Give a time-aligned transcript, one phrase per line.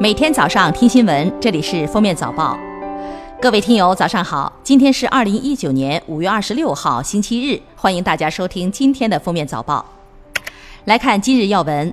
[0.00, 2.56] 每天早上听新闻，这里是封面早报。
[3.42, 4.52] 各位听友，早上好！
[4.62, 9.84] 今天是二零一九年五月二十六号，星期日，欢迎大家收听今天的封面早报。
[10.84, 11.92] 来看今日要闻。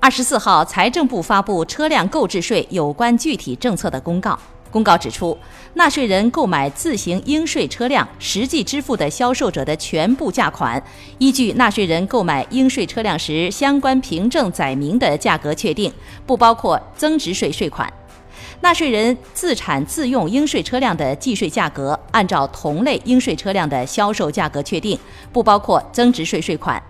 [0.00, 4.38] 二十四号，财政部发布车辆购置税有关具体政策的公告。
[4.76, 5.34] 公告指出，
[5.72, 10.82] 纳税人购买自行应税车辆，实际支付的销售者的全部价款，
[11.16, 15.90] 依据纳税人购买应税车辆时相关凭证载明的价格确定，
[16.26, 17.90] 不包括增值税税款。
[18.60, 24.98] 纳税人自产自用应税车辆的计税价格，按照同类应税车辆的销售价格确定，
[25.32, 26.82] 不包括增值税税款。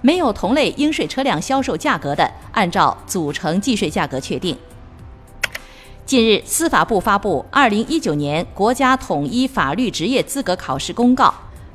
[0.00, 4.58] 没有同类应税车辆销售价格的，按照组成计税价格确定。
[6.08, 11.26] 近日，司法部发布《二零一九年国家统一法律职业资格考试公告》，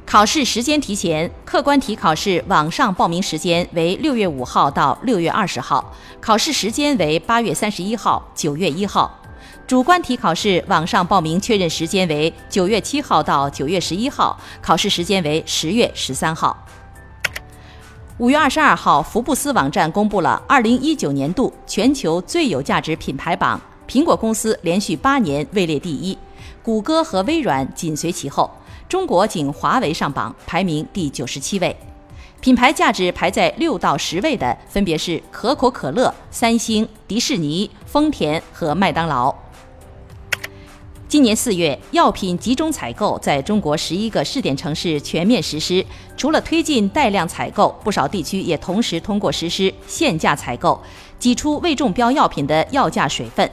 [0.08, 9.08] 考试时间提前，客观题考试网上报名时间为六月五号到六月二十号，考试时间为八月三十一号、九月一号；
[9.68, 16.57] 主观题考试网上报名确认时间为九月七号到九月十一号，考试时间为十月十三号。
[18.18, 23.62] 五月二十二号，福布斯网站公布了二零一九年度全球最有价值品牌榜。
[23.87, 26.17] 苹果公司连续八年位列第一，
[26.63, 28.49] 谷歌和微软紧随其后，
[28.87, 31.76] 中国仅华为上榜，排名第九十七位。
[32.39, 39.34] 品牌价值排在六到十位的分别是可口可乐、三星、迪士尼、丰田和麦当劳。
[41.07, 45.85] 今年四月，药品集中采购在中国十一个试点城市全面实施，
[46.17, 50.81] 除了推进带量采购，不少地区也同时通过实施限价采购，
[51.20, 53.49] 挤出未中标药品的药价水分。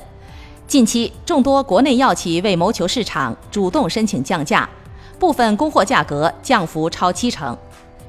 [0.70, 4.70] 近期，众多国内药企为谋求市场，主动申请降价，
[5.18, 7.58] 部分供货价格降幅超七成。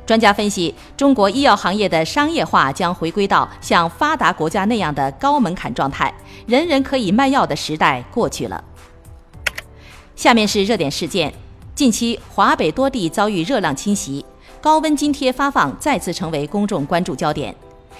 [0.06, 6.14] 专家分析，中国医药行业的商业化将回归到像发达国家那样的高门槛状态，
[6.46, 8.64] 人人可以卖药的时代过去了。
[10.16, 11.34] 下面是热点事件：
[11.74, 14.24] 近期，华北多地遭遇热浪侵袭，
[14.62, 17.56] 高温津贴发放再次成为公众关注焦点。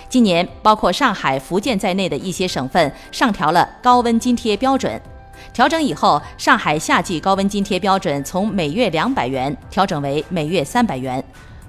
[0.10, 5.02] 今年，包括上海、福建在内的一些省份上调了高温津贴标准。
[5.54, 11.22] 调整以后，上海夏季高温津贴标准从每月两百元调整为每月三百元；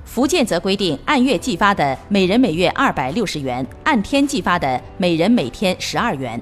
[0.04, 6.40] 福建则规定按月计发的每人每月二百六十元，按天计发的每人每天十二元。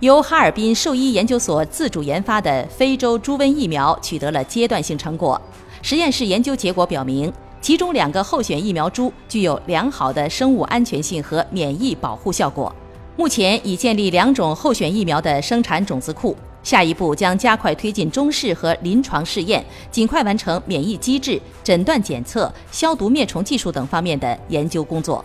[0.00, 5.40] 由哈尔滨兽医研究所自主研发的非洲猪瘟疫苗取得了阶段性成果，
[5.82, 7.32] 实验室研究结果表明。
[7.60, 12.74] 其中两个候选疫苗株具有良好的生物安全性和免疫保护效果。
[13.16, 25.24] 目前已建立两种候选疫苗的生产种子库，下一步将加快推进中试和临床试验，尽快完成免疫机制、诊断检测、消毒灭虫技术等方面的研究工作。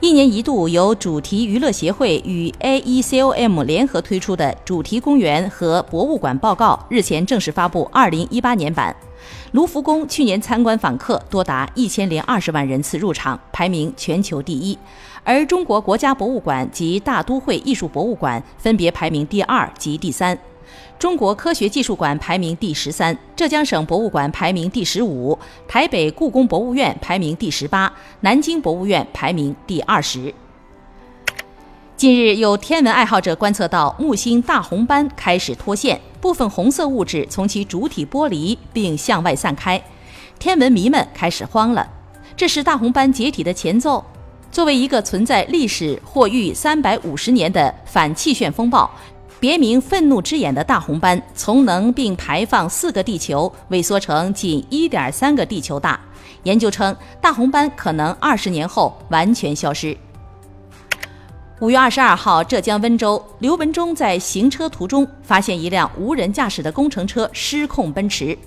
[0.00, 8.94] 一年一度由主题娱乐协会与 AECOM 联合推出的主题公园和博物馆报告日前正式发布2018年版。
[9.52, 14.76] 卢浮宫去年参观访客多达一千零二十万人次入场，排名全球第一；
[15.24, 20.38] 而中国国家博物馆及大都会艺术博物馆分别排名第二及第三，
[20.98, 30.34] 中国科学技术馆排名第十三，浙江省博物馆排名第十五，台北故宫博物院排名第十八，南京博物院排名第二十。
[31.98, 39.82] 近日，有天文爱好者观测到木星大红斑开始脱线，部分红色物质从其主体剥离并向外散开，
[40.38, 41.84] 天文迷们开始慌了。
[42.36, 44.04] 这是大红斑解体的前奏。
[44.52, 48.88] 作为一个存在历史或逾三百五十年的反气旋风暴，
[49.40, 55.98] 别名“愤怒之眼”的大红斑，从能并排放四个地球萎缩成仅一点三个地球大。
[56.44, 59.96] 研究称，大红斑可能二十年后完全消失。
[61.60, 68.38] 五月二十二号，浙江温州，刘文忠在行车途中发现一辆无人驾驶的工程车失控奔驰，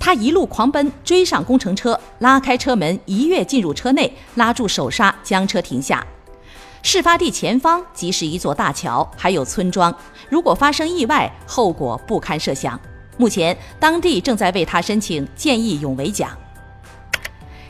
[0.00, 6.02] 他一路狂奔追上工程车，拉开车门一跃进入车内，拉住手刹将车停下。
[6.80, 9.94] 事发地前方即是一座大桥，还有村庄，
[10.30, 12.80] 如果发生意外，后果不堪设想。
[13.18, 16.30] 目前当地正在为他申请见义勇为奖。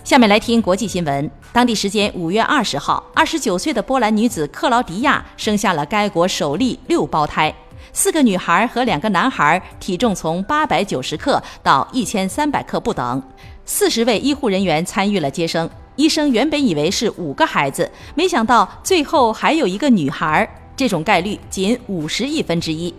[0.06, 1.28] 下面来听国际新闻。
[1.52, 7.52] 当地时间五月二十号，二十九岁的波兰女子克劳迪亚生下了该国首例六胞胎，
[7.92, 13.20] 四个女孩和两个男孩，体重从八百九十克到一千三百克不等。
[13.64, 15.68] 四十位医护人员参与了接生。
[15.96, 22.94] 医生原本以为是五个孩子，没想到最后还有一个女孩，这种概率仅五十亿分之一。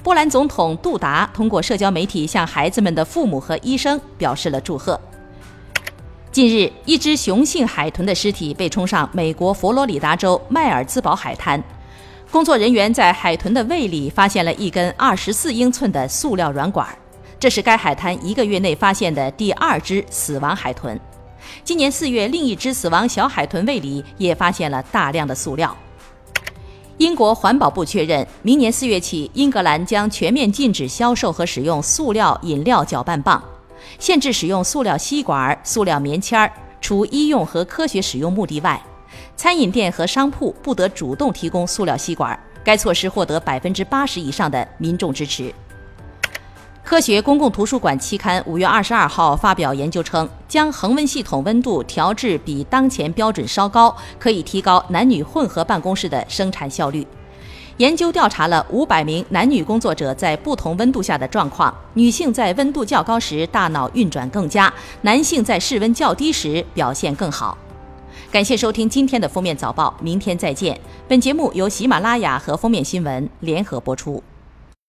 [0.00, 5.00] 波兰总统杜达通过社交媒体向孩子们的父母和医生表示了祝贺。
[6.32, 11.62] 近日，一只雄性海豚的尸体被冲上美国佛罗里达州迈尔兹堡海滩。
[12.30, 16.88] 工作人员在海豚的胃里发现了一根二十四英寸的塑料软管，
[17.38, 20.98] 这是该海滩一个月内发现的第二只死亡海豚。
[21.62, 25.76] 今年四月，另一只死亡小海豚胃里也发现了大量的塑料。
[26.96, 33.42] 英国环保部确认，明年四月起，英格兰将全面禁止销售和使用塑料饮料搅拌棒，
[33.98, 38.82] 限制使用塑料吸管、塑料棉签儿，除医用和科学使用目的外。
[39.36, 42.38] 餐饮店和商铺不得主动提供塑料吸管。
[42.64, 45.52] 该措施获得百分之八十以上的民众支持。
[46.84, 57.04] 科学公共图书馆期刊五月二十二号发表研究称，将恒温系统温度调至比当前标准稍高，可以提高男女混合办公室的生产效率。
[57.78, 67.56] 研究调查了五百名男女工作者在不同温度下的状况，女性在温度较高时大脑运转更佳，男性在室温较低时表现更好。
[68.30, 70.78] 感谢收听今天的封面早报，明天再见。
[71.08, 74.22] 本节目由喜马拉雅和封面新闻联合播出。